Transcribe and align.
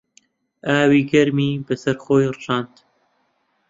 ئاوی 0.67 1.01
گەرمی 1.11 1.51
بەسەر 1.65 1.95
خۆی 2.03 2.31
ڕژاند. 2.35 2.75